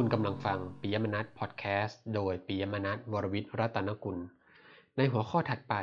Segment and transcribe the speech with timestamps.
[0.00, 4.18] คุณกำลังฟังปิยมนัทพอดแคสต์โดยปิยมนัทวรวิทย์รัตนกุล
[4.96, 5.74] ในหัวข้อถัดไป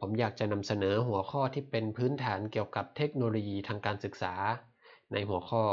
[0.00, 4.34] ผมอยากจะนำเสนอหัวข้อที่เป็นพื้นฐานเกี่ยวกับเทคโนโลยีทางการศึกษา
[5.12, 5.64] ในหัวข้อ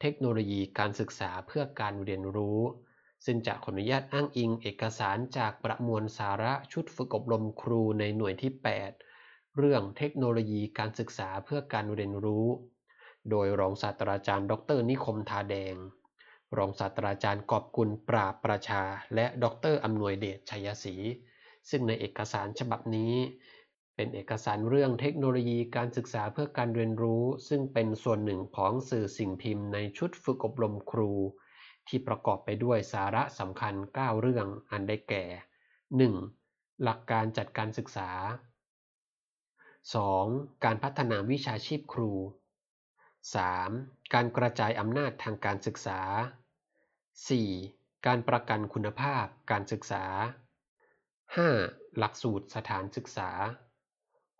[0.00, 2.60] เทคโนโลยีการศึกษาเพื่อการเรียนรู้
[3.24, 8.52] ซึ่งจะขออนุญาตอ้างอิงเอกสารจากประมวลสาระชุดฝึกอบรมครูในหน่วยที่
[9.04, 12.46] 8 เรื่องเทคโนโลยีการศึกษาเพื่อการเรียนรู้
[13.30, 15.76] โดยรองศาสตราจารย์ ดร นิคมทาแดง
[16.56, 18.82] รองศาสตราจารย์กอบกุลปราบประชา
[19.14, 20.94] และดรอำนวยเดชชัยศรี
[21.70, 23.14] ซึ่งในเอกสารฉบับนี้
[23.96, 31.12] เป็นเอกสารเรื่องเทคโนโลยีการศึกษาเพื่อการเรียนรู้ ซึ่งเป็นส่วนหนึ่งของสื่อสิ่งพิมพ์ในชุดฝึกอบรมครู
[31.88, 35.24] ที่ประกอบไปด้วยสาระสำคัญ 9 เรื่องอันได้แก่
[36.04, 36.82] 1.
[36.82, 38.10] หลักการจัดการศึกษา
[39.78, 40.64] 2.
[40.64, 42.12] การพัฒนาวิชาชีพครู
[43.32, 44.14] 3.
[44.14, 46.00] การกระจายอำนาจทางการศึกษา
[47.28, 48.06] 4.
[48.06, 50.04] การประกันคุณภาพการศึกษา
[51.00, 51.98] 5.
[51.98, 53.30] หลักสูตรสถานศึกษา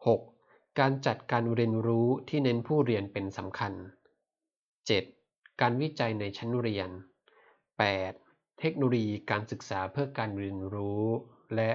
[0.06, 0.78] 6.
[0.78, 3.72] การจัดการเรียนรู้ที่เน้นผู้เรียนเป็นสำคัญ
[4.86, 5.60] 7.
[5.60, 6.90] การวิจัยในชั้นเรียน
[7.94, 8.58] 8.
[8.60, 11.06] เทคโนโลยีการศึกษาเพื่อการเรียนรู้
[11.54, 11.70] และ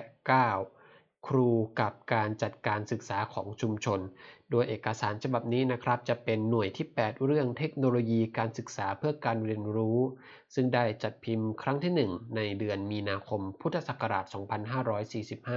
[0.63, 1.27] 9.
[1.27, 3.99] ครูกับการจัดการศึกษาของชุมชน
[4.55, 9.99] ดยเอกสารฉบับนี้นะครับ จะเป็นหน่วยที่ 8 เรื่องเทคโนโลยีการศึกษาเพื่อการเรียนรู้
[10.55, 14.25] ซึ่งได้จัดพิมพ์ครั้งที่ 1 ในเดือนมีนาคมพุทธศักราช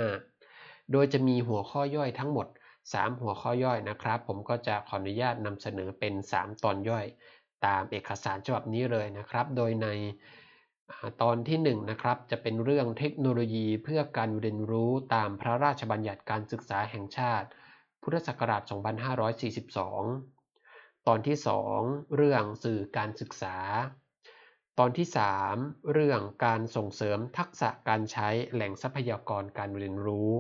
[0.05, 2.47] 2545 โดยจะมีหัวข้อย่อยทั้งหมด
[2.85, 7.07] 3 หัวข้อย่อยนะครับ ผมก็จะขออนุญาตนำเสนอเป็น 3 ตอนย่อย
[7.67, 9.89] ตามเอกสารฉบับนี้เลยนะครับ โดยใน
[11.23, 17.49] ตอนที่1นนะครับจะเป็นเรื่องเทคโนโลยีเพื่อการเรียนรู้ตามพระราชบัญญัติการศึกษาแห่งชาติ
[18.11, 18.63] พุทธศักราช
[20.25, 21.37] 2542 ตอนที่
[21.77, 23.57] 2 เรื่องสื่อการศึกษา
[24.79, 25.07] ตอนที่
[25.49, 30.31] 3 เรื่องการส่งเสริมทักษะการใช้แหล่งทรัพยากรการเรียนรู้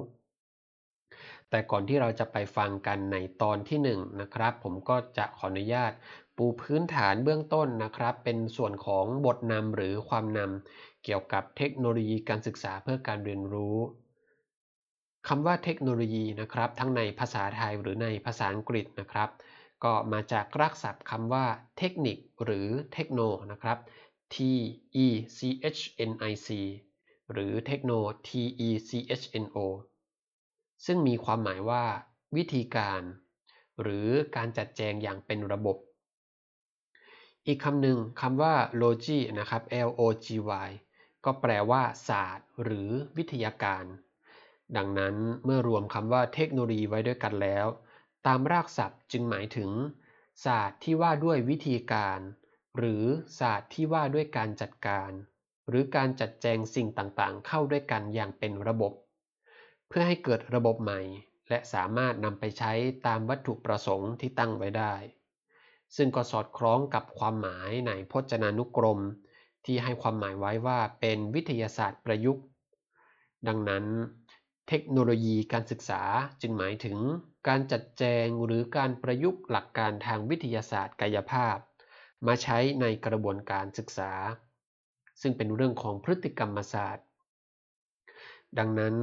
[1.50, 3.90] แต่ก่อนที่เราจะไปฟังกันในตอนที่ 1น
[4.20, 5.92] นะครับ ผมก็จะขออนุญาต
[6.36, 13.78] ปูพื้นฐานเบื้องต้นนะครับ เป็นส่วนของบทนำหรือความนำเกี่ยวกับเทคโนโลยีการศึกษาเพื่อการเรียนรู้
[15.28, 19.30] คำว่าเทคโนโลยีนะครับทั้งในภาษาไทยหรือในภาษาอังกฤษนะครับ
[19.84, 21.46] ก็มาจากรากศัพท์คำว่า
[21.78, 23.78] เทคนิคหรือเทคโนนะครับ
[24.34, 24.36] T
[25.04, 25.06] E
[25.36, 25.38] C
[25.76, 26.48] H N I C
[27.32, 27.92] หรือเทคโน
[28.28, 28.30] T
[28.66, 28.90] E C
[29.20, 29.58] H N O
[30.86, 31.84] ซึ่งมีความหมายว่า
[32.36, 33.02] วิธีการ
[33.82, 35.76] หรือการจัดแจงอย่างเป็นระบบ
[37.46, 40.26] อีกคำหนึ่งคำว่า logi นะครับ L O G
[40.66, 40.70] Y
[41.24, 43.86] ก็แปลว่า ศาสตร์ หรือวิทยาการ
[44.76, 45.14] ดังนั้น
[45.44, 47.66] เมื่อรวมคำว่าเทคโนโลยีไว้ด้วยกันแล้ว
[48.26, 49.70] ตามรากศัพท์จึงหมายถึง
[50.44, 52.20] ศาสตร์ที่ว่าด้วยวิธีการ
[52.78, 53.04] หรือ
[53.40, 55.10] ศาสตร์ที่ว่าด้วยการจัดการ
[55.68, 58.92] หรือการจัดแจงสิ่งต่างๆ เข้าด้วยกันอย่างเป็นระบบ
[59.88, 61.00] เพื่อให้เกิดระบบใหม่
[61.48, 62.72] และสามารถนำไปใช้
[63.06, 64.94] ตามวัตถุประสงค์ที่ตั้งไว้ได้
[65.96, 69.00] ซึ่งก็สอดคล้องกับความหมายในพจนานุกรม
[69.64, 72.44] ที่ให้ความหมายไว้ว่าเป็นวิทยาศาสตร์ประยุกต์
[73.48, 73.84] ดังนั้น
[74.68, 76.02] เทคโนโลยีการศึกษา
[76.40, 76.98] จึงหมายถึง
[77.48, 81.56] การจัดแจงหรือการประยุกต์หลักการทางวิทยาศาสตร์กายภาพ
[82.26, 84.12] มาใช้ในกระบวนการศึกษา
[85.20, 87.06] ซึ่งเป็นเรื่องของพฤติกรรมศาสตร์
[88.58, 88.96] ดังนั้น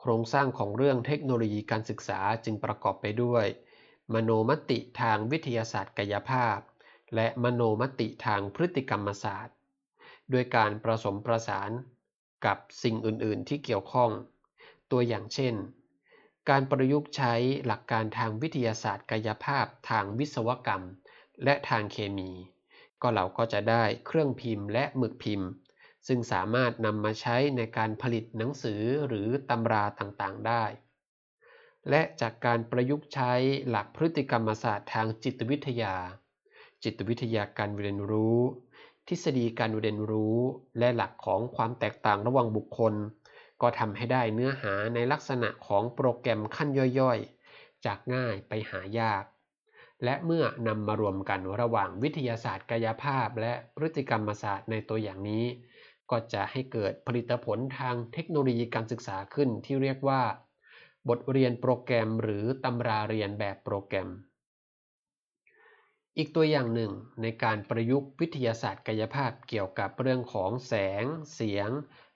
[0.00, 3.46] โครงสร้างของเรื่องเทคโนโลยีการศึกษาจึงประกอบไปด้วย
[4.14, 6.58] มโนมติทางวิทยาศาสตร์กายภาพ
[7.14, 9.56] และมโนมติทางพฤติกรรมศาสตร์
[10.32, 11.70] ด้วยการผสมประสาน
[12.46, 14.12] กับสิ่งอื่น ๆ ที่เกี่ยวข้อง
[14.90, 15.54] ตัวอย่างเช่น
[16.50, 17.34] การประยุกต์ใช้
[17.66, 20.84] หลักการทางวิทยาศาสตร์กายภาพทางวิศวกรรม
[21.44, 22.30] และทางเคมี
[23.02, 25.48] ก็เราก็จะได้เครื่องพิมพ์และหมึกพิมพ์
[26.06, 30.64] ซึ่งสามารถนำมาใช้ในการผลิตหนังสือหรือตำราต่างๆ ได้
[31.90, 33.32] และจากการประยุกต์ใช้
[33.68, 35.94] หลักพฤติกรรมศาสตร์ทางจิตวิทยา
[36.84, 38.38] จิตวิทยาการเรียนรู้
[39.08, 40.38] ทฤษฎีการเรียนรู้
[40.78, 42.94] และหลักของความแตกต่างระหว่างบุคคล
[43.62, 46.68] ก็ทำให้ได้เนื้อหาในลักษณะของโปรแกรมขั้น
[47.00, 49.24] ย่อยๆ จากง่ายไปหายาก
[50.04, 55.44] และเมื่อนำมารวมกันระหว่างวิทยาศาสตร์กายภาพ และพฤติกรรมศาสตร์ในตัวอย่างนี้
[56.10, 60.22] ก็จะให้เกิดผลิตผลทางเทคโนโลยีการศึกษาขึ้นที่เรียกว่า
[61.08, 64.08] บทเรียนโปรแกรมหรือตำราเรียนแบบโปรแกรม
[66.18, 66.92] อีกตัวอย่างหนึ่ง
[67.22, 71.04] ในการประยุกต์วิทยาศาสตร์กายภาพเกี่ยวกับเรื่องของแสง
[71.34, 71.70] เสียง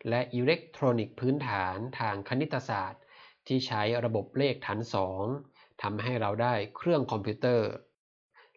[0.08, 3.02] และอิเล็กทรอนิกส์พื้นฐานทางคณิตศาสตร์
[3.46, 5.24] ที่ใช้ระบบเลขฐานสอง
[5.82, 7.68] ทำให้เราได้เครื่องคอมพิวเตอร์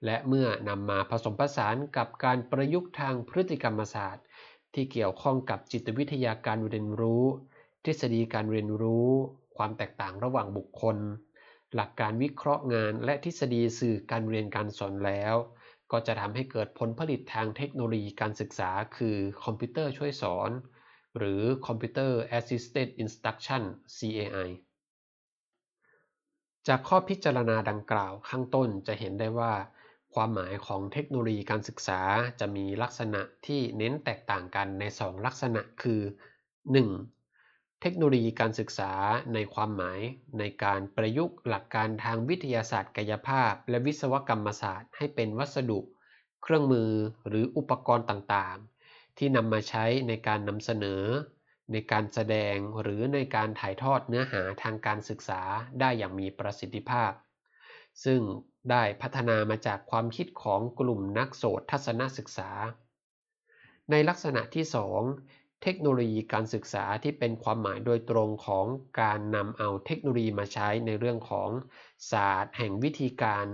[0.06, 4.26] และเมื่อนำมาผสมผสานกับการประยุกต์ทางพฤติกรรมศาสตร์
[4.74, 7.26] ที่เกี่ยวข้องกับจิตวิทยาการเรียนรู้
[7.86, 9.10] ทฤษฎีการเรียนรู้
[9.58, 10.98] ความแตกต่างระหว่างบุคคล
[11.76, 15.36] หลักการวิเคราะห์งานและทฤษฎีสื่อการเรียนการสอนแล้ว
[15.92, 20.50] ก็จะทำให้เกิดผลผลิตทางเทคโนโลยีการศึกษา คือคอมพิวเตอร์ช่วยสอน
[21.18, 23.64] หรือ Computer Assisted Instruction
[23.98, 24.50] CAI
[26.68, 29.54] จากข้อพิจารณาดังกล่าวข้างต้นจะเห็นได้ว่า
[30.14, 32.02] ความหมายของเทคโนโลยีการศึกษา
[32.40, 36.02] จะมีลักษณะที่เน้นแตกต่างกันใน 2 ลักษณะคือ
[37.12, 37.82] 1.
[37.82, 38.92] เทคโนโลยีการศึกษา
[39.34, 40.00] ในความหมาย
[40.40, 45.80] ในการประยุกต์หลักการทางวิทยาศาสตร์กายภาพ และวิศวกรรมศาสตร์ให้เป็นวัสดุ
[46.44, 46.92] เครื่องมือ
[47.28, 48.58] หรืออุปกรณ์ต่าง
[49.18, 51.04] ที่นำมาใช้ในการนำเสนอ
[51.72, 55.42] ในการแสดงหรือในการถ่ายทอดเนื้อหาทางการศึกษา
[55.80, 57.12] ได้อย่างมีประสิทธิภาพ
[58.04, 58.22] ซึ่ง
[58.72, 62.50] ได้พัฒนามาจากความคิดของกลุ่มนักโสตทัศนศึกษา
[63.92, 64.66] ในลักษณะที่
[65.14, 68.66] 2 เทคโนโลยีการศึกษาที่เป็นความหมายโดยตรงของ
[69.02, 71.50] การนำเอาเทคโนโลยีมาใช้ในเรื่องของ
[72.12, 73.46] ศาสตร์ แห่งวิธีการ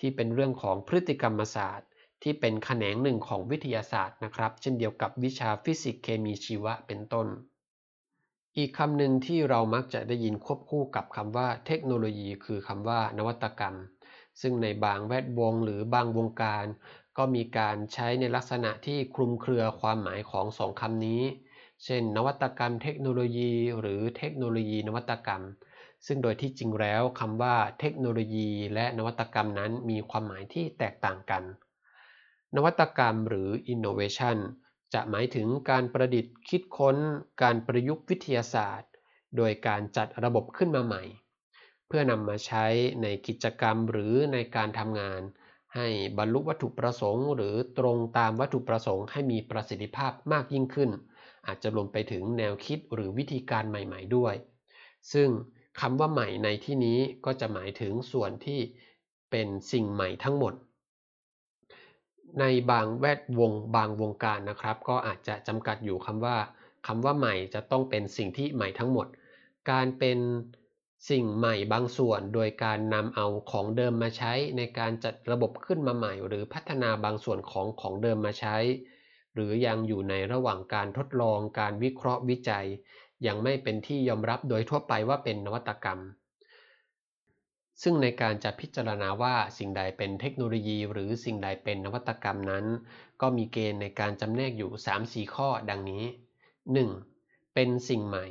[0.00, 1.88] ที่เป็นเรื่องของพฤติกรรมศาสตร์
[2.22, 7.28] ที่เป็นแขนงหนึ่งของวิทยาศาสตร์นะครับ เช่นเดียวกับวิชาฟิสิกส์เคมีชีวะเป็นต้น
[8.56, 13.76] อีกคำหนึ่งที่เรามักจะได้ยินควบคู่กับคำว่าเทคโนโลยี คือคำว่านวัตกรรม
[14.40, 16.66] ซึ่งในบางแวดวงหรือบางวงการ
[17.18, 21.22] ก็มีการใช้ในลักษณะที่คลุมเครือความหมายของสองคำนี้
[21.84, 25.42] เช่น นวัตกรรมเทคโนโลยี หรือเทคโนโลยี นวัตกรรม
[26.06, 31.42] ซึ่งโดยที่จริงแล้วคำว่าเทคโนโลยีและนวัตกรรมนั้นมีความหมายที่แตกต่างกัน
[32.56, 34.38] นวัตกรรมหรือ innovation
[34.94, 36.96] จะหมายถึงการประดิษฐ์คิดค้น
[37.42, 38.90] การประยุกต์วิทยาศาสตร์
[39.36, 41.02] โดยการจัดระบบขึ้นมาใหม่
[41.86, 42.66] เพื่อนำมาใช้
[43.02, 45.20] ในกิจกรรมหรือในการทำงาน
[45.74, 45.86] ให้
[46.18, 50.90] บรรลุวัตถุประสงค์ หรือตรงตามวัตถุประสงค์ให้มีประสิทธิภาพมากยิ่งขึ้น
[51.46, 54.34] อาจจะรวมไปถึงแนวคิดหรือวิธีการใหม่ ๆด้วย
[55.12, 55.28] ซึ่ง
[55.80, 58.60] คำว่าใหม่ในที่นี้ก็จะหมายถึงส่วนที่
[59.30, 60.54] เป็นสิ่งใหม่ทั้งหมด
[62.40, 66.36] ในบางแวดวงบางวงการนะครับ ก็อาจจะจำกัดอยู่คำว่า
[66.86, 69.06] คำว่าใหม่จะต้องเป็นสิ่งที่ใหม่ทั้งหมด
[69.70, 70.18] การเป็น
[71.10, 78.56] สิ่งใหม่บางส่วน โดยการนำเอาของเดิมมาใช้ ในการจัดระบบขึ้นมาใหม่ หรือพัฒนาบางส่วนของของเดิมมาใช้
[79.34, 82.66] หรือยังอยู่ในระหว่างการทดลองการวิเคราะห์วิจัย
[83.26, 86.00] ยังไม่เป็นที่ยอมรับโดยทั่วไปว่าเป็นนวัตกรรม
[87.82, 92.64] ซึ่งในการจะพิจารณาว่าสิ่งใดเป็นเทคโนโลยีหรือสิ่งใดเป็นนวัตกรรมนั้น
[93.20, 94.70] ก็มีเกณฑ์ในการจำแนกอยู่
[95.04, 96.04] 3-4 ข้อดังนี้
[96.78, 97.54] 1.
[97.54, 98.26] เป็นสิ่งใหม่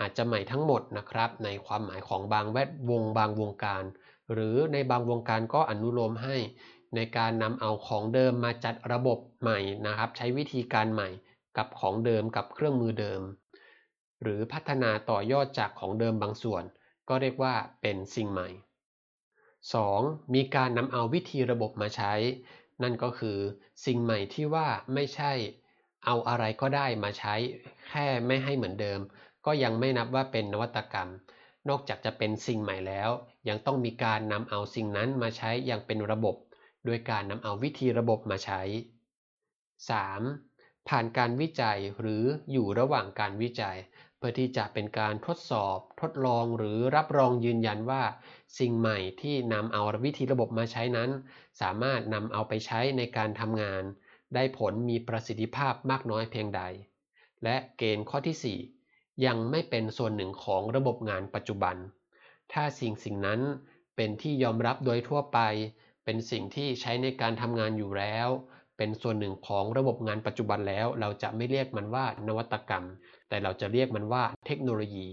[0.00, 3.84] อาจจะใหม่ทั้งหมดนะครับ ในความหมายของบางแวดวงบางวงการ
[4.32, 6.36] หรือในบางวงการก็อนุโลมให้
[6.96, 11.08] ในการนำเอาของเดิมมาจัดระบบใหม่นะครับ ใช้วิธีการใหม่
[11.56, 13.22] กับของเดิมกับเครื่องมือเดิม
[14.22, 16.64] หรือพัฒนาต่อยอดจากของเดิมบางส่วน
[17.08, 18.48] ก็เรียกว่าเป็นสิ่งใหม่
[19.66, 20.34] 2.
[20.34, 22.12] มีการนำเอาวิธีระบบมาใช้
[22.82, 23.38] นั่นก็คือ
[23.84, 25.32] สิ่งใหม่ที่ว่าไม่ใช่
[26.04, 27.34] เอาอะไรก็ได้มาใช้
[27.88, 29.00] แค่ไม่ให้เหมือนเดิม
[29.46, 31.10] ก็ยังไม่นับว่าเป็นนวัตกรรม
[31.68, 33.10] นอกจากจะเป็นสิ่งใหม่แล้ว
[33.48, 36.36] ยังต้องมีการนำเอาสิ่งนั้นมาใช้อย่างเป็นระบบ
[36.84, 38.62] โดยการนำเอาวิธีระบบมาใช้
[39.78, 40.88] 3.
[40.88, 43.76] ผ่านการวิจัยหรืออยู่ระหว่างการวิจัย
[44.18, 48.02] เพื่อที่จะเป็นการทดสอบ ทดลองหรือรับรองยืนยันว่า
[48.58, 51.10] สิ่งใหม่ที่นำเอาวิธีระบบมาใช้นั้น
[51.60, 53.82] สามารถนำเอาไปใช้ในการทำงาน
[54.34, 56.62] ได้ผลมีประสิทธิภาพมากน้อยเพียงใด
[57.44, 61.76] และเกณฑ์ข้อที่ 4 ยังไม่เป็นส่วนหนึ่งของระบบงานปัจจุบัน
[62.52, 63.40] ถ้าสิ่งสิ่งนั้น
[63.96, 65.38] เป็นที่ยอมรับโดยทั่วไป
[66.04, 68.28] เป็นสิ่งที่ใช้ในการทำงานอยู่แล้ว
[68.78, 72.84] เป็นส่วนหนึ่งของระบบงานปัจจุบันแล้ว เราจะไม่เรียกมันว่านวัตกรรม
[73.28, 75.06] แต่เราจะเรียกมันว่าเทคโนโลยี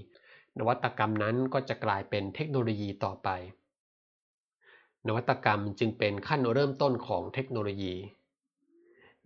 [0.60, 3.30] นวัตกรรมนั้นก็จะกลายเป็นเทคโนโลยีต่อไป
[5.08, 7.96] นวัตกรรมจึงเป็นขั้นเริ่มต้นของเทคโนโลยี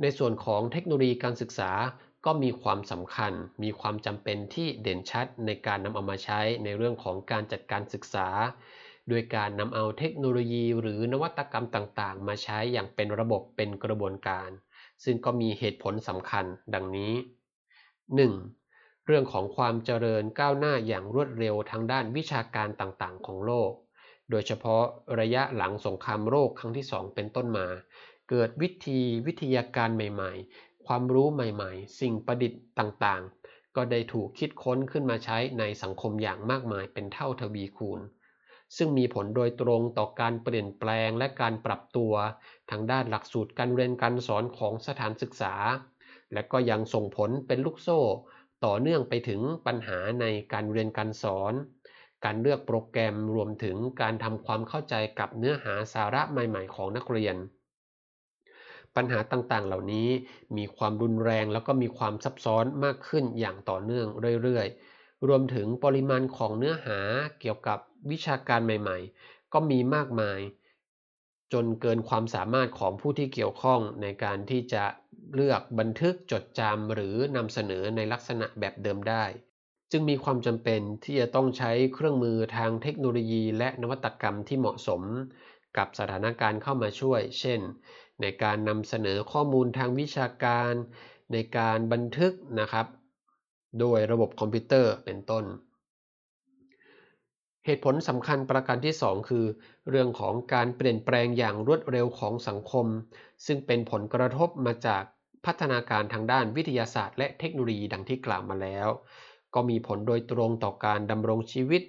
[0.01, 1.71] ในส่วนของเทคโนโลยีการศึกษา
[2.25, 8.27] ก็มีความสำคัญ มีความจำเป็นที่เด่นชัดในการนำเอามาใช้ในเรื่องของการจัดการศึกษา
[9.09, 14.49] โดยการนำเอาเทคโนโลยีหรือนวัตกรรมต่างๆ มาใช้อย่างเป็นระบบเป็นกระบวนการ
[15.03, 17.13] ซึ่งก็มีเหตุผลสำคัญดังนี้
[18.15, 18.33] 1.
[19.05, 23.71] เรื่องของความเจริญก้าวหน้าอย่างรวดเร็วทางด้านวิชาการต่างๆ ของโลก
[24.29, 24.83] โดยเฉพาะ
[25.19, 27.67] ระยะหลังสงครามโลกครั้งที่สองเป็นต้นมา
[28.29, 38.01] เกิดวิธีวิทยาการใหม่ๆ ความรู้ใหม่ๆ สิ่งประดิษฐ์ต่างๆ ก็ได้ถูกคิดค้นขึ้นมาใช้ในสังคมอย่างมากมายเป็นเท่าทวีคูณ
[38.77, 42.13] ซึ่งมีผลโดยตรงต่อการเปลี่ยนแปลงและการปรับตัว
[42.69, 45.53] ทางด้านหลักสูตรการเรียนการสอนของสถานศึกษา
[46.33, 47.99] และก็ยังส่งผลเป็นลูกโซ่
[48.65, 51.53] ต่อเนื่องไปถึงปัญหาในการเรียนการสอน
[52.25, 57.35] การเลือกโปรแกรมรวมถึงการทำความเข้าใจกับเนื้อหาสาระใหม่ๆ ของนักเรียน
[58.95, 60.09] ปัญหาต่างๆ เหล่านี้
[60.57, 64.07] มีความรุนแรงแล้วก็มีความซับซ้อนมากขึ้นอย่างต่อเนื่อง
[64.43, 66.99] เรื่อยๆ รวมถึงปริมาณของเนื้อหา
[67.39, 67.79] เกี่ยวกับ
[68.11, 70.39] วิชาการใหม่ๆ ก็มีมากมาย
[71.53, 74.83] จนเกินความสามารถของผู้ที่เกี่ยวข้องในการที่จะ
[75.35, 79.25] เลือกบันทึกจดจำหรือนำเสนอในลักษณะแบบเดิมได้
[79.91, 85.01] จึงมีความจำเป็นที่จะต้องใช้เครื่องมือทางเทคโนโลยีและนวัตกรรมที่เหมาะสม
[85.77, 87.59] กับสถานการณ์เข้ามาช่วย เช่น
[88.21, 90.73] ในการนำเสนอข้อมูลทางวิชาการ
[91.33, 92.87] ในการบันทึกนะครับ
[93.79, 95.45] โดยระบบคอมพิวเตอร์เป็นต้น
[97.65, 99.45] เหตุผลสำคัญประการที่ 2 คือ
[99.89, 102.85] เรื่องของการเปลี่ยนแปลงอย่างรวดเร็วของสังคม
[103.45, 105.03] ซึ่งเป็นผลกระทบมาจาก
[105.45, 108.87] พัฒนาการทางด้านวิทยาศาสตร์ และเทคโนโลยีดังที่กล่าวมาแล้ว
[109.53, 111.83] ก็มีผลโดยตรงต่อการดำรงชีวิต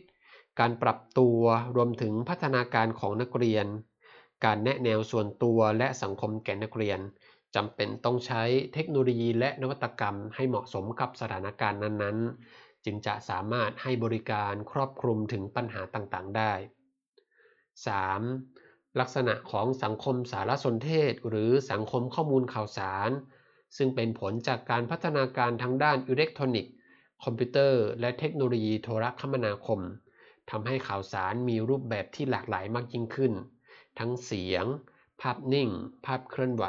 [0.60, 1.40] การปรับตัว
[1.76, 3.66] รวมถึงพัฒนาการของนักเรียน
[4.44, 7.00] การแนะแนวส่วนตัวและสังคมแก่นักเรียน
[7.54, 8.42] จำเป็นต้องใช้
[8.74, 16.52] เทคโนโลยีและนวัตกรรมให้เหมาะสมกับสถานการณ์นั้นๆ จึงจะสามารถให้บริการครอบคลุมถึงปัญหาต่างๆได้
[18.16, 19.00] 3.
[19.00, 23.10] ลักษณะของสังคมสารสนเทศ หรือสังคมข้อมูลข่าวสาร
[23.76, 26.72] ซึ่งเป็นผลจากการพัฒนาการทางด้านอิเล็กทรอนิกส์
[27.24, 29.80] คอมพิวเตอร์ และเทคโนโลยีโทรคมนาคม
[30.50, 33.32] ทำให้ข่าวสารมีรูปแบบที่หลากหลายมากยิ่งขึ้น
[33.98, 34.64] ทั้งเสียง
[35.20, 35.68] ภาพนิ่ง
[36.06, 36.64] ภาพเคลื่อนไหว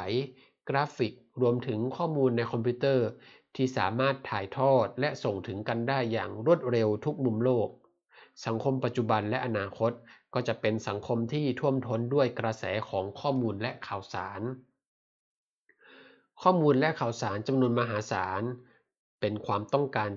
[0.68, 3.06] กราฟิก รวมถึงข้อมูลในคอมพิวเตอร์
[3.56, 7.68] ที่สามารถถ่ายทอดและส่งถึงกันได้อย่างรวดเร็วทุกมุมโลก
[8.46, 9.92] สังคมปัจจุบันและอนาคต
[10.34, 14.40] ก็จะเป็นสังคมที่ท่วมท้นด้วยกระแสของข้อมูลและข่าวสาร
[16.42, 18.42] ข้อมูลและข่าวสารจำนวนมหาศาล
[19.20, 20.10] เป็นความต้องการ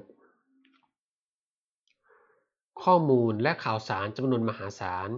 [2.84, 5.10] ข้อมูลและข่าวสารจำนวนมหาศาล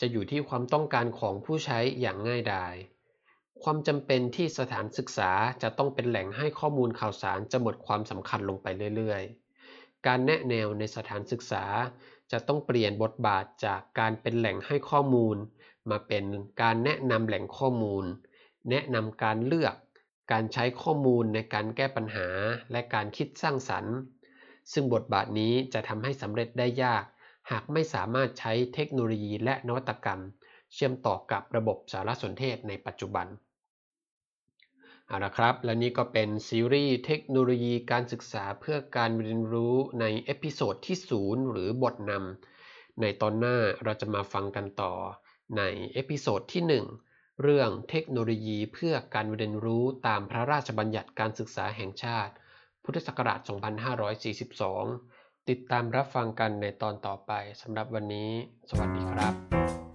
[0.00, 2.74] จะอยู่ที่ความต้องการของผู้ใช้อย่างง่ายดาย
[3.62, 5.30] ความจำเป็นที่สถานศึกษา
[5.62, 11.64] จะต้องเป็นแหล่งให้ข้อมูลข่าวสารจะหมดความสำคัญลงไปเรื่อยๆ การแนะแนวในสถานศึกษา
[12.32, 15.36] จะต้องเปลี่ยนบทบาทจากการเป็นแหล่งให้ข้อมูล
[15.90, 16.24] มาเป็น
[16.62, 18.04] การแนะนำแหล่งข้อมูล
[18.70, 19.74] แนะนำการเลือก
[20.32, 22.28] การใช้ข้อมูลในการแก้ปัญหา
[22.72, 23.96] และการคิดสร้างสรรค์
[24.72, 27.04] ซึ่งบทบาทนี้จะทำให้สำเร็จได้ยาก
[27.50, 30.20] หากไม่สามารถใช้เทคโนโลยีและนวัตกรรม
[30.74, 33.26] เชื่อมต่อกับระบบสารสนเทศในปัจจุบัน
[35.08, 44.94] เอาละครับ และนี่ก็เป็นซีรีส์เทคโนโลยีการศึกษาเพื่อการเรียนรู้ใน episode ที่ 0 หรือบทนำในตอนหน้าเราจะมาฟังกันต่อ
[45.56, 46.62] ใน episode ที่
[47.02, 52.32] 1 เรื่องเทคโนโลยีเพื่อการเรียนรู้ตามพระราชบัญญัติการศึกษาแห่งชาติ
[52.84, 53.40] พุทธศักราช
[54.24, 57.32] 2542 ติดตามรับฟังกันในตอนต่อไป
[57.62, 58.30] สำหรับวันนี้
[58.70, 59.85] สวัสดีครับ